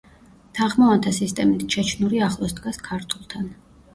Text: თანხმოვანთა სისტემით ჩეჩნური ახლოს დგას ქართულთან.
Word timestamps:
თანხმოვანთა 0.59 1.11
სისტემით 1.17 1.65
ჩეჩნური 1.75 2.23
ახლოს 2.29 2.57
დგას 2.61 2.83
ქართულთან. 2.89 3.49